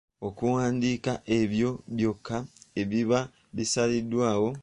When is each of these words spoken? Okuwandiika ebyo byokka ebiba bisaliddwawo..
Okuwandiika 0.27 1.13
ebyo 1.39 1.69
byokka 1.95 2.37
ebiba 2.81 3.19
bisaliddwawo.. 3.55 4.49